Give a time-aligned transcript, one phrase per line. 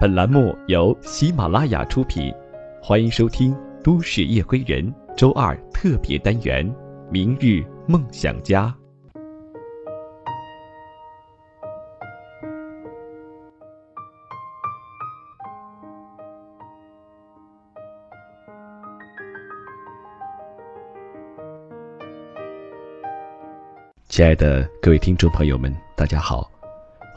[0.00, 2.34] 本栏目由喜马拉雅出品，
[2.82, 3.52] 欢迎收听
[3.82, 6.66] 《都市夜归人》周二特别单元
[7.10, 8.74] 《明日梦想家》。
[24.08, 26.50] 亲爱的各位听众朋友们，大家好。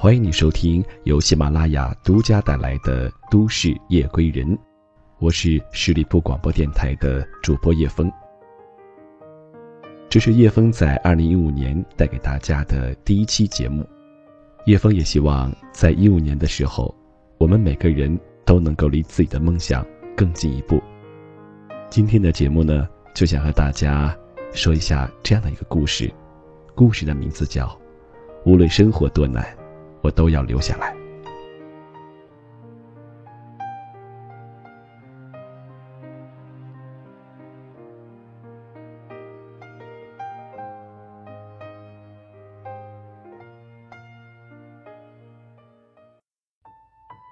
[0.03, 4.45] 欢迎你收听由喜马拉雅独家带来的《都市夜归人》，
[5.17, 8.11] 我是十里铺广播电台的主播叶枫。
[10.09, 13.87] 这是叶枫在二零一五年带给大家的第一期节目。
[14.65, 16.93] 叶枫也希望在一五年的时候，
[17.37, 20.83] 我们每个人都能够离自己的梦想更进一步。
[21.89, 22.85] 今天的节目呢，
[23.15, 24.13] 就想和大家
[24.51, 26.13] 说一下这样的一个故事，
[26.75, 27.67] 故事的名字叫
[28.43, 29.41] 《无论生活多难》。
[30.03, 30.93] 我都要留下来。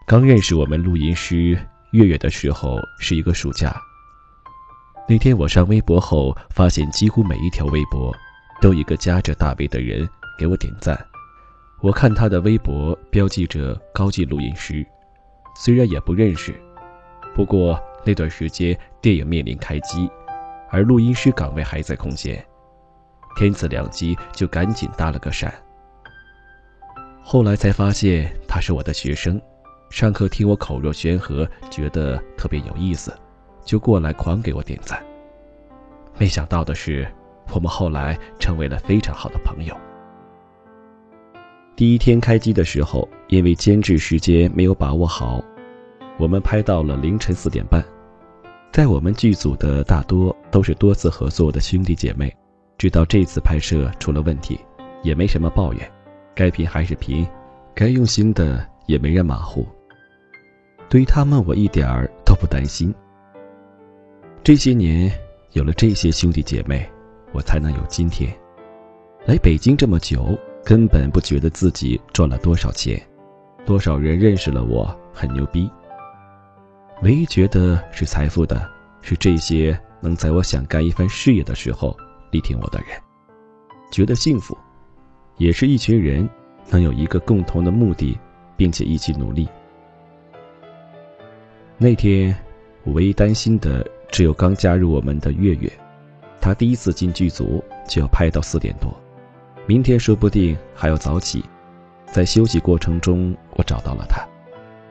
[0.08, 1.58] 刚认识我们录音师
[1.92, 3.74] 月月的时候是一个暑假。
[5.08, 8.14] 那天我上微博后，发现几乎每一条微博，
[8.62, 11.11] 都一个夹着大背的人给我点赞。
[11.82, 14.86] 我看他的微博标记着高级录音师，
[15.56, 16.54] 虽然也不认识，
[17.34, 20.08] 不过那段时间电影面临开机，
[20.70, 22.46] 而录音师岗位还在空闲，
[23.36, 25.52] 天赐良机就赶紧搭了个讪。
[27.24, 29.42] 后来才发现他是我的学生，
[29.90, 33.12] 上课听我口若悬河，觉得特别有意思，
[33.66, 35.04] 就过来狂给我点赞。
[36.20, 37.12] 没想到的是，
[37.52, 39.76] 我们后来成为了非常好的朋友。
[41.82, 45.44] 第一天开机的时候，因为监制时间没有把握好，
[46.20, 47.84] 我们拍到了凌晨四点半。
[48.72, 52.32] 在我们剧组的大多都是多次合作的兄弟姐妹，
[52.78, 54.60] 知道这次拍摄出了问题，
[55.02, 55.92] 也没什么抱怨，
[56.36, 57.28] 该拼还是拼，
[57.74, 59.66] 该用心的也没人马虎。
[60.88, 62.94] 对于他们，我一点儿都不担心。
[64.44, 65.12] 这些年
[65.54, 66.88] 有了这些兄弟姐妹，
[67.32, 68.32] 我才能有今天。
[69.26, 70.38] 来北京这么久。
[70.64, 73.02] 根本不觉得自己赚了多少钱，
[73.66, 75.70] 多少人认识了我很牛逼。
[77.02, 78.70] 唯一觉得是财富的，
[79.02, 81.98] 是这些能在我想干一番事业的时候
[82.30, 82.90] 力挺我的人，
[83.92, 84.56] 觉得幸福，
[85.38, 86.30] 也是一群人
[86.70, 88.18] 能有一个共同的目的，
[88.56, 89.50] 并且一起努力。
[91.78, 92.36] 那天，
[92.84, 95.72] 我唯一担心的只有刚加入我们的月月，
[96.40, 98.96] 他第一次进剧组就要拍到四点多。
[99.68, 101.44] 明天说不定还要早起，
[102.06, 104.28] 在休息过程中，我找到了他，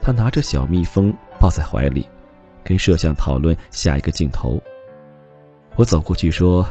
[0.01, 2.09] 他拿着小蜜蜂抱在怀里，
[2.63, 4.61] 跟摄像讨论下一个镜头。
[5.77, 6.67] 我走过去说：“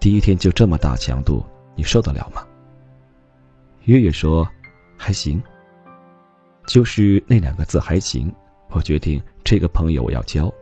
[0.00, 1.44] 第一天就这么大强度，
[1.74, 2.44] 你受得了吗？”
[3.84, 4.46] 月月说
[4.98, 5.42] ：“还行。”
[6.66, 8.30] 就是那两个字“还行”，
[8.70, 10.52] 我决定这个朋友我要交。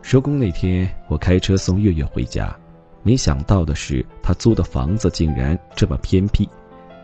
[0.00, 2.54] 收工那天，我开车送月月回家。
[3.02, 6.48] 没想到的是，他租的房子竟然这么偏僻，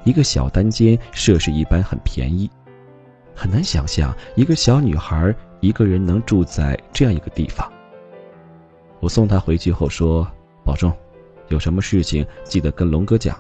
[0.05, 2.49] 一个小单间，设施一般，很便宜。
[3.35, 7.71] 很难想象一个小女孩一个人能住在这样一个地方。
[9.01, 10.29] 我送她回去后说
[10.65, 10.93] ：“保重，
[11.49, 13.37] 有什么事情记得跟龙哥讲。”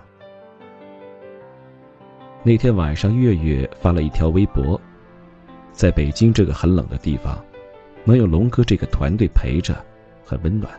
[2.44, 4.80] 那天晚上，月月发了一条微博
[5.72, 7.44] ：“在北京这个很冷的地方，
[8.04, 9.74] 能有龙哥这个团队陪着，
[10.24, 10.72] 很温暖。”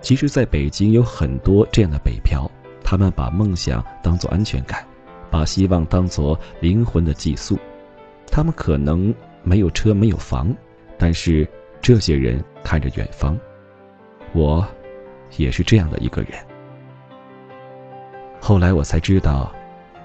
[0.00, 2.50] 其实，在北京有很多这样的北漂，
[2.82, 4.84] 他们把梦想当做安全感，
[5.30, 7.58] 把希望当做灵魂的寄宿。
[8.32, 10.54] 他们可能没有车，没有房，
[10.96, 11.46] 但是
[11.82, 13.38] 这些人看着远方。
[14.32, 14.66] 我，
[15.36, 16.32] 也是这样的一个人。
[18.40, 19.52] 后来我才知道，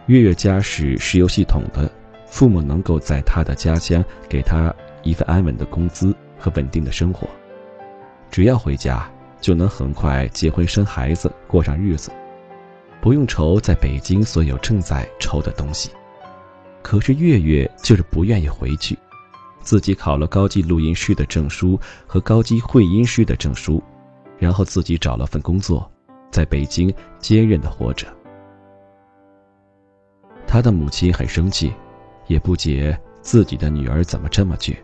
[0.08, 1.90] 月月家是石油系统的，
[2.28, 7.30] 父母能够在他的家乡给他一份安稳的工资和稳定的生活，
[8.30, 9.10] 只要回家。
[9.40, 12.12] 就能很快结婚生孩子，过上日子，
[13.02, 15.92] 不用愁在北京所有正在愁的东西。
[16.82, 18.98] 可是月月就是不愿意回去，
[19.62, 23.82] 自己考了高级录音师的证书和高级混音师的证书，
[24.38, 25.90] 然后自己找了份工作，
[26.32, 28.08] 在北京坚韧的活着。
[30.48, 31.74] 他的母亲很生气，
[32.28, 34.76] 也不解自己的女儿怎么这么倔，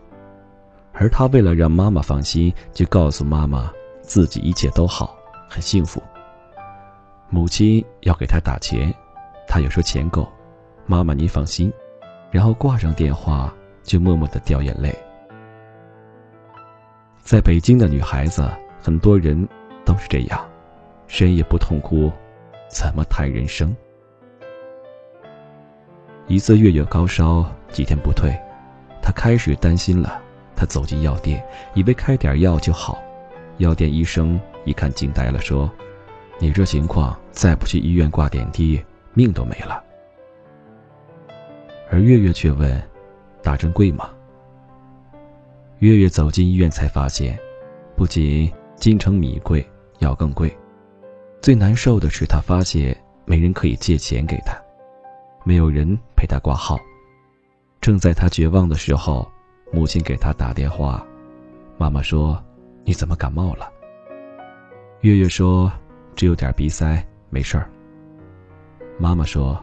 [0.92, 3.72] 而他为了让妈妈放心，就告诉妈妈。
[4.12, 5.16] 自己一切都好，
[5.48, 6.02] 很幸福。
[7.30, 8.94] 母亲要给他打钱，
[9.48, 10.30] 他又说钱够。
[10.84, 11.72] 妈妈您放心，
[12.30, 13.50] 然后挂上电话
[13.82, 14.94] 就默默的掉眼泪。
[17.22, 18.46] 在北京的女孩子，
[18.82, 19.48] 很多人
[19.82, 20.46] 都是这样，
[21.06, 22.12] 深夜不痛哭，
[22.68, 23.74] 怎么谈人生？
[26.26, 28.30] 一次月月高烧，几天不退，
[29.00, 30.20] 她开始担心了。
[30.54, 31.42] 她走进药店，
[31.72, 33.02] 以为开点药就好。
[33.62, 35.70] 药店医生一看惊呆了，说
[36.40, 38.82] ：“你这情况再不去医院挂点滴，
[39.14, 39.82] 命都没了。”
[41.88, 42.82] 而月月却问
[43.40, 44.10] ：“打针贵吗？”
[45.78, 47.38] 月月走进医院才发现，
[47.96, 49.64] 不仅金城米贵，
[50.00, 50.52] 药更贵。
[51.40, 54.60] 最难受的是，他发现没人可以借钱给他，
[55.44, 56.78] 没有人陪他挂号。
[57.80, 59.30] 正在他绝望的时候，
[59.72, 61.04] 母亲给他打电话，
[61.78, 62.42] 妈妈说
[62.84, 63.70] ：“你怎么感冒了？”
[65.02, 65.72] 月月说
[66.14, 67.68] ：“只有点鼻塞，没事儿。”
[68.98, 69.62] 妈妈说：“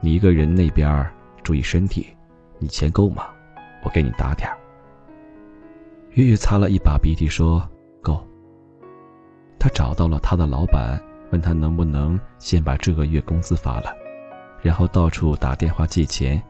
[0.00, 1.10] 你一个人那边
[1.42, 2.06] 注意身体，
[2.58, 3.26] 你钱够吗？
[3.84, 4.56] 我给你打点儿。”
[6.14, 7.66] 月月擦了一把鼻涕说
[8.00, 8.26] ：“够。”
[9.58, 13.94] 他找到了他的老板，问他能不能先把这个月工资发了，
[14.62, 16.42] 然后到处打电话借钱。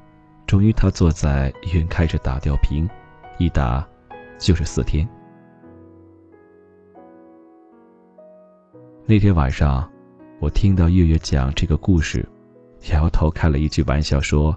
[0.47, 2.89] 终于，他坐在医院开始打吊瓶，
[3.39, 3.87] 一打
[4.39, 5.09] 就是四天。
[9.13, 9.87] 那天晚上，
[10.41, 12.27] 我听到月月讲这个故事，
[12.91, 14.57] 摇头开了一句玩笑说：“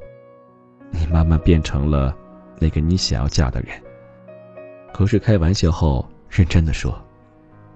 [0.92, 2.16] 你慢慢变成了
[2.58, 3.78] 那个你想要嫁的人。”
[4.96, 6.98] 可是开玩笑后，认真的说：“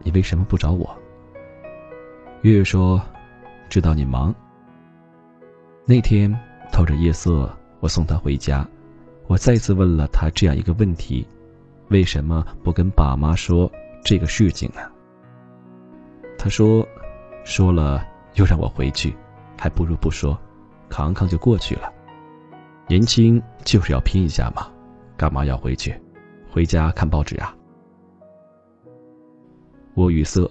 [0.03, 0.89] 你为什么不找我？”
[2.43, 3.01] 月月说
[3.67, 4.33] ：“知道你忙。”
[5.83, 6.33] 那天
[6.71, 8.65] 透着夜色，我送她回家，
[9.27, 11.27] 我再次问了她这样一个问题
[11.91, 13.69] ：“为什么不跟爸妈说
[14.01, 14.79] 这个事情呢？”
[16.39, 16.87] 她说
[17.43, 18.01] ：“说了
[18.35, 19.13] 又让我回去，
[19.57, 20.39] 还不如不说，
[20.87, 21.91] 扛扛就过去了。
[22.87, 24.71] 年轻就是要拼一下嘛，
[25.17, 25.93] 干嘛要回去？”
[26.49, 27.53] 回家看报纸啊！
[29.93, 30.49] 我语塞。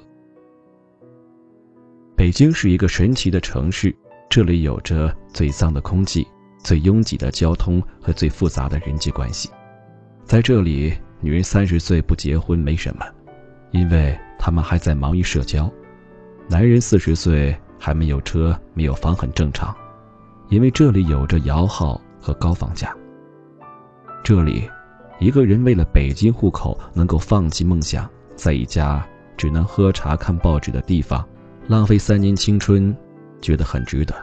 [2.15, 3.97] 北京是一个神奇的城市，
[4.29, 6.25] 这里有着最脏的空气、
[6.59, 9.51] 最拥挤的交通和最复杂的人际关系。
[10.23, 13.05] 在这里，女人三十岁不结婚没什么，
[13.71, 15.69] 因为她们还在忙于社交；
[16.49, 19.77] 男人四十岁还没有车、没有房很正常，
[20.49, 22.95] 因为这里有着摇号和高房价。
[24.25, 24.69] 这里。
[25.21, 29.05] 一个人为了北京户口能够放弃梦想，在一家
[29.37, 31.27] 只能喝茶看报纸的地方
[31.67, 32.97] 浪费三年青春，
[33.41, 34.15] 觉得很值得。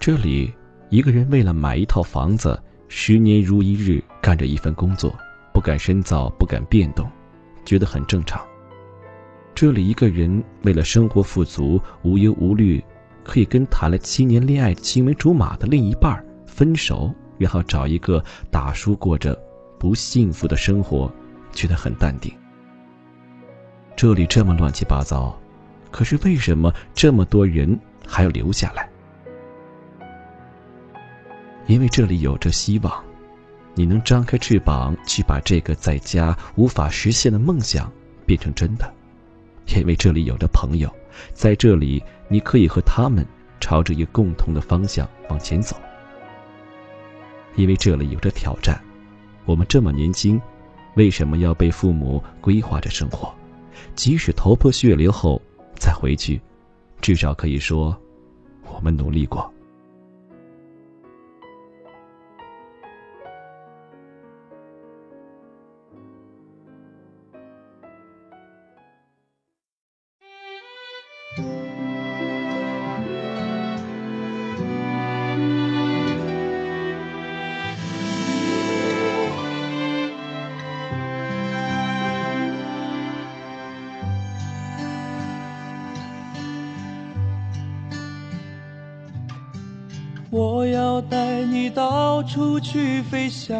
[0.00, 0.50] 这里，
[0.88, 2.58] 一个人为了买一套房子，
[2.88, 5.14] 十年如一日干着一份工作，
[5.52, 7.06] 不敢深造，不敢变动，
[7.66, 8.40] 觉得很正常。
[9.60, 12.80] 这里，一个人为了生活富足，无忧无虑，
[13.24, 19.36] 可以跟谈了七年恋爱青梅竹马的另一半分手，然后找一个大叔过着。
[19.76, 21.12] 不幸福的生活，
[21.50, 22.32] 觉得很淡定。
[23.96, 25.36] 这里这么乱七八糟，
[25.90, 27.76] 可是为什么这么多人
[28.06, 28.88] 还要留下来？
[31.66, 33.04] 因为这里有着希望，
[33.74, 37.92] 你能张开翅膀去把这个在家无法实现的梦想
[38.24, 38.94] 变成真的。
[39.74, 40.90] 因为这里有着朋友，
[41.32, 43.24] 在这里你可以和他们
[43.60, 45.76] 朝着一个共同的方向往前走。
[47.56, 48.80] 因为这里有着挑战。
[49.44, 50.40] 我们这么年轻，
[50.94, 53.34] 为什么要被父母规划着生活？
[53.94, 55.40] 即使头破血流后
[55.76, 56.40] 再回去，
[57.00, 57.96] 至少可以说，
[58.66, 59.52] 我们努力过。
[93.10, 93.56] 飞翔，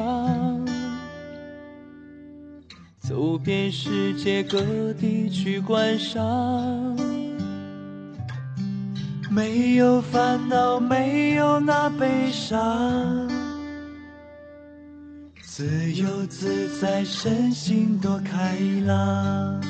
[3.01, 6.19] 走遍世界各地去观赏。
[9.31, 13.29] 没有烦恼，没有那悲伤，
[15.43, 19.61] 自由自在，身心多开朗。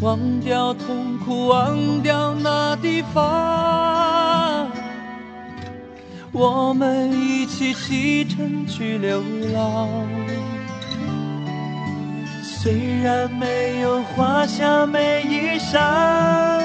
[0.00, 3.22] 忘掉痛苦，忘掉那地方，
[6.32, 9.22] 我们一起启程去流
[9.52, 9.88] 浪。
[12.42, 16.62] 虽然没有华厦美衣裳，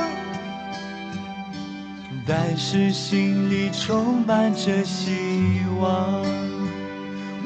[2.27, 6.24] 但是心里充满着希望。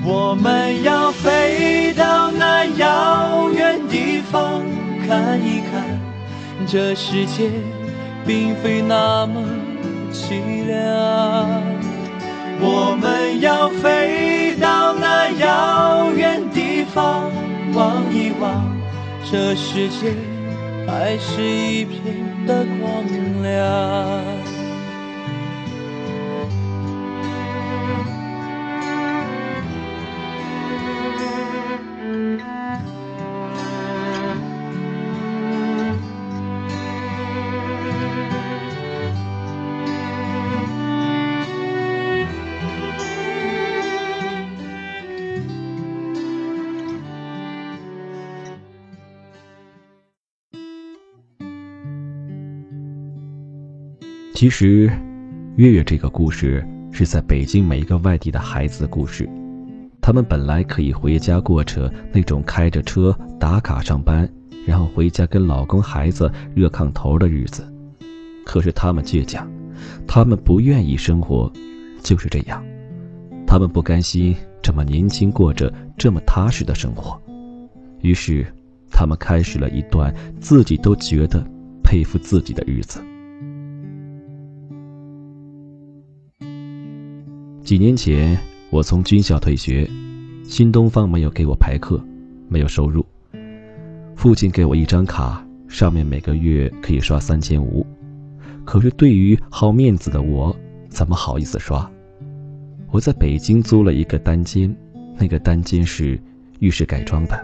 [0.04, 4.64] 我们要飞到那遥远地方
[5.08, 6.00] 看一看，
[6.68, 7.52] 这世界
[8.26, 9.44] 并非那么
[10.12, 11.59] 凄凉。
[12.62, 17.32] 我们要飞到那遥远地方
[17.74, 18.66] 望一望，
[19.32, 20.14] 这世界
[20.88, 23.04] 还是一片的光
[23.42, 24.39] 亮。
[54.40, 54.90] 其实，
[55.58, 59.30] 月月这个故事是在北京每一个外地的孩子的故事。
[60.02, 64.26] 他们本来可以回家过着那种开着车打卡上班，
[64.66, 67.70] 然后回家跟老公孩子热炕头的日子。
[68.46, 69.46] 可是他们倔强，
[70.08, 71.52] 他们不愿意生活，
[72.02, 72.64] 就是这样。
[73.46, 77.22] 他们不甘心这么年轻过着这么踏实的生活，
[78.00, 78.48] 于是
[78.90, 81.46] 他们开始了一段自己都觉得
[81.84, 83.02] 佩服自己的日子。
[87.70, 88.36] 几年前，
[88.72, 89.88] 我从军校退学，
[90.44, 92.04] 新东方没有给我排课，
[92.48, 93.06] 没有收入。
[94.16, 97.86] 父亲给我一张卡，上面每个月可以刷三千五，
[98.66, 100.56] 可是对于好面子的我，
[100.90, 101.88] 怎么好意思刷？
[102.90, 104.76] 我在北京租了一个单间，
[105.16, 106.20] 那个单间是
[106.58, 107.40] 浴室改装的，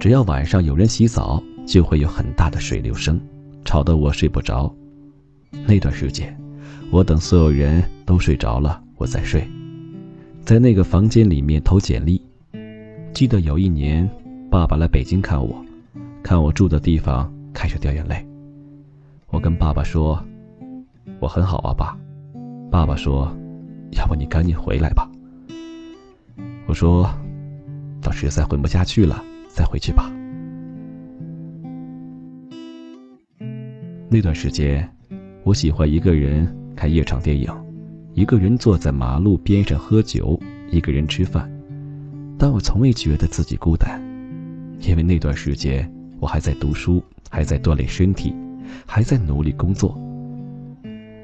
[0.00, 3.20] 只要晚上有人洗澡，就会有很大的水流声，
[3.62, 4.74] 吵得我睡不着。
[5.66, 6.34] 那段时间，
[6.90, 8.84] 我等所有人都睡着了。
[8.98, 9.48] 我在睡，
[10.42, 12.20] 在那个房间里面投简历。
[13.14, 14.10] 记得有一年，
[14.50, 15.64] 爸爸来北京看我，
[16.20, 18.26] 看我住的地方，开始掉眼泪。
[19.28, 20.20] 我跟爸爸说
[21.20, 21.96] ：“我很好啊，爸。”
[22.72, 23.32] 爸爸说
[23.96, 25.08] ：“要不你赶紧回来吧。”
[26.66, 27.08] 我说
[28.02, 30.12] ：“到实在混不下去了，再回去吧。”
[34.10, 34.88] 那段时间，
[35.44, 37.48] 我喜欢一个人看夜场电影。
[38.18, 40.36] 一个人坐在马路边上喝酒，
[40.72, 41.48] 一个人吃饭，
[42.36, 44.02] 但我从未觉得自己孤单，
[44.80, 48.34] 因为那段时间我还在读书，还在锻炼身体，
[48.84, 49.96] 还在努力工作。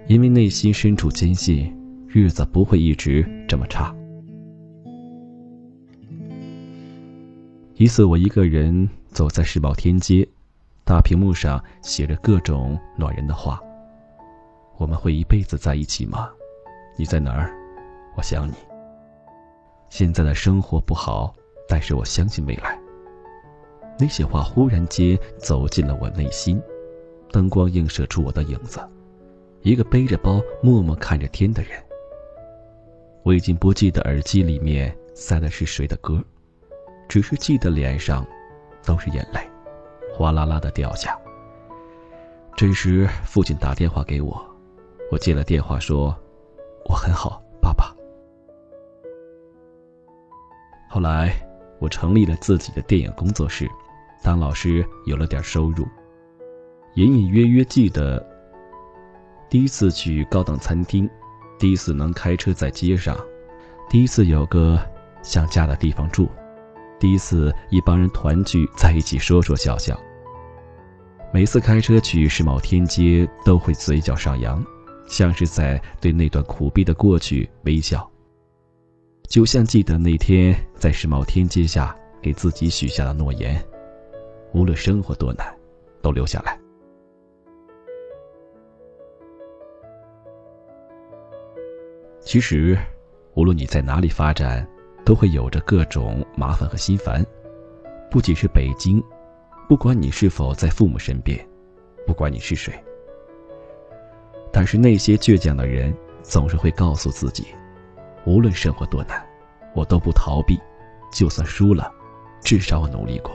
[0.06, 3.92] 因为内心深处坚信，日子不会一直这么差。
[7.74, 10.24] 一次，我一个人走在世贸天阶，
[10.84, 13.60] 大屏幕上写着各种暖人的话。
[14.76, 16.28] 我们会一辈子在一起吗？
[16.96, 17.50] 你在哪儿？
[18.16, 18.54] 我想你。
[19.88, 21.34] 现在的生活不好，
[21.68, 22.78] 但是我相信未来。
[23.98, 26.60] 那些话忽然间走进了我内心，
[27.30, 28.80] 灯光映射出我的影子，
[29.62, 31.70] 一个背着包默默看着天的人。
[33.22, 36.22] 我已经不记得耳机里面塞的是谁的歌，
[37.08, 38.26] 只是记得脸上
[38.84, 39.40] 都是眼泪，
[40.12, 41.18] 哗啦啦的掉下。
[42.56, 44.40] 这时父亲打电话给我，
[45.10, 46.16] 我接了电话说。
[46.88, 47.94] 我很好，爸爸。
[50.88, 51.34] 后来，
[51.80, 53.68] 我成立了自己的电影工作室，
[54.22, 55.86] 当老师有了点收入。
[56.94, 58.24] 隐隐约约记得，
[59.48, 61.10] 第一次去高档餐厅，
[61.58, 63.18] 第一次能开车在街上，
[63.90, 64.78] 第一次有个
[65.22, 66.28] 想家的地方住，
[67.00, 69.98] 第一次一帮人团聚在一起说说笑笑。
[71.32, 74.64] 每次开车去世贸天阶，都会嘴角上扬。
[75.06, 78.10] 像是在对那段苦逼的过去微笑，
[79.28, 83.62] 就像记得那天在世贸天阶下给自己许下的诺言：
[84.52, 85.46] 无论生活多难，
[86.02, 86.58] 都留下来。
[92.20, 92.76] 其实，
[93.34, 94.66] 无论你在哪里发展，
[95.04, 97.24] 都会有着各种麻烦和心烦。
[98.10, 99.02] 不仅是北京，
[99.68, 101.38] 不管你是否在父母身边，
[102.06, 102.72] 不管你是谁。
[104.56, 105.92] 但是那些倔强的人
[106.22, 107.48] 总是会告诉自己，
[108.24, 109.20] 无论生活多难，
[109.74, 110.56] 我都不逃避，
[111.10, 111.92] 就算输了，
[112.40, 113.32] 至少我努力过。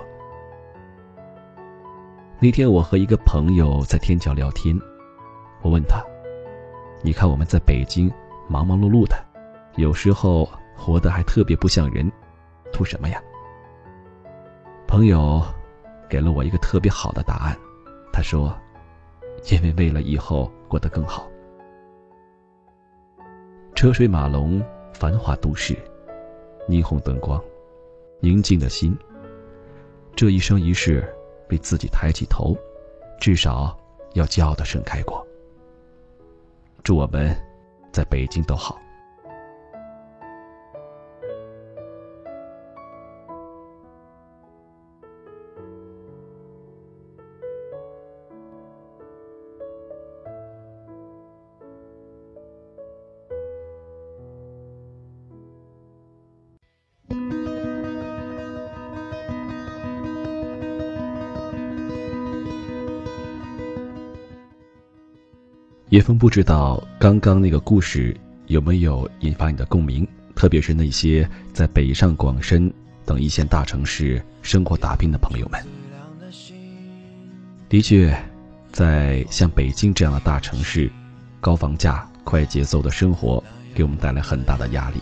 [2.39, 4.79] 那天我和一个朋友在天桥聊天，
[5.61, 6.01] 我问他
[7.03, 8.09] ：“你看我们在北京
[8.47, 9.17] 忙忙碌碌的，
[9.75, 12.09] 有时候活得还特别不像人，
[12.71, 13.21] 图什么呀？”
[14.87, 15.45] 朋友
[16.07, 17.57] 给了我一个特别好的答案，
[18.13, 18.57] 他说。
[19.49, 21.29] 因为为了以后过得更好。
[23.75, 24.61] 车水马龙
[24.93, 25.77] 繁华都市
[26.67, 27.41] 霓虹灯光
[28.19, 28.97] 宁静的心。
[30.15, 31.07] 这一生一世
[31.49, 32.57] 为自己抬起头
[33.21, 33.77] 至少
[34.15, 35.25] 要骄傲的盛开过。
[36.83, 37.35] 祝我们
[37.91, 38.79] 在北京都好。
[65.89, 68.15] 叶枫不知道刚刚那个故事
[68.45, 72.71] 有没有引发你的共鸣，特别是那些在北上广深
[73.07, 75.59] 等一线大城市生活打拼的朋友们。
[77.67, 78.15] 的确，
[78.71, 80.91] 在像北京这样的大城市，
[81.39, 83.43] 高房价、快节奏的生活
[83.73, 85.01] 给我们带来很大的压力。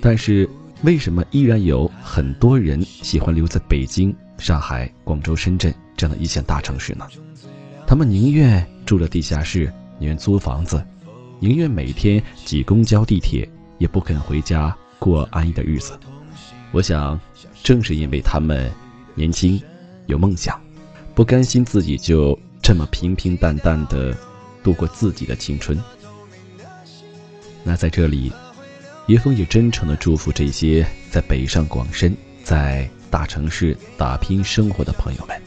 [0.00, 0.48] 但是，
[0.82, 7.08] 为什么依然有很多人喜欢留在北京、上海、广州、深圳这样的一线大城市呢？
[7.90, 9.64] 他们宁愿住了地下室。
[9.98, 10.80] 宁愿租房子，
[11.40, 13.46] 宁愿每天挤公交地铁，
[13.78, 15.98] 也不肯回家过安逸的日子。
[16.70, 17.18] 我想，
[17.64, 18.70] 正是因为他们
[19.16, 19.60] 年轻、
[20.06, 20.58] 有梦想，
[21.16, 24.16] 不甘心自己就这么平平淡淡的
[24.62, 25.76] 度过自己的青春。
[27.64, 28.32] 那在这里，
[29.08, 35.42] 叶枫也真诚的祝福这些在北上广深、在大城市打拼生活的朋友们，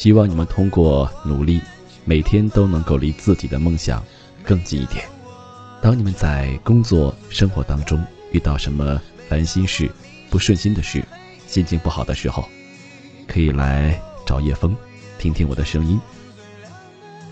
[0.00, 1.60] 希望你们通过努力。
[2.06, 4.02] 每天都能够离自己的梦想
[4.42, 5.04] 更近一点。
[5.82, 8.02] 当你们在工作生活当中
[8.32, 9.90] 遇到什么烦心事、
[10.30, 11.04] 不顺心的事、
[11.46, 12.48] 心情不好的时候，
[13.28, 14.74] 可以来找叶枫，
[15.18, 16.00] 听听我的声音。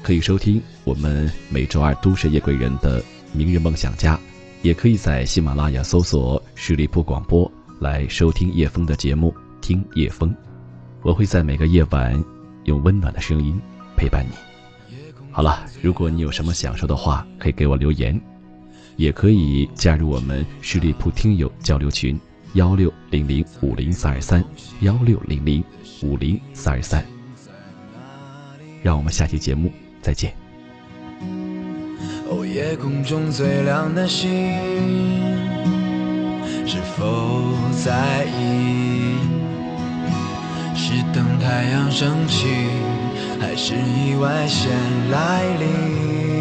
[0.03, 3.01] 可以收听我们每周二《都市夜归人》的
[3.33, 4.15] 《明日梦想家》，
[4.61, 9.35] 也可以在喜马拉雅搜索十里铺广播来收听叶枫的节目。
[9.63, 10.35] 听叶枫，
[11.01, 12.23] 我会在每个夜晚
[12.69, 13.61] 用温暖的声音
[13.97, 14.35] 陪伴你。
[15.33, 18.21] 好了，如果你有什么想说的话，可以给我留言，
[18.97, 22.21] 也可以加入我们十里铺听友交流群
[22.53, 24.45] 幺六零零五零三二三
[24.81, 25.65] 幺六零零
[26.03, 27.05] 五零三二三。
[28.83, 30.33] 让我们下期节目再见。
[32.59, 34.29] 夜空中最亮的星，
[36.67, 37.53] 是否
[37.85, 39.15] 在意？
[40.75, 42.47] 是等太阳升起。
[43.41, 44.71] 还是意外先
[45.11, 46.38] 来临，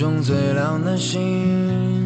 [0.00, 1.99] 中最亮的星，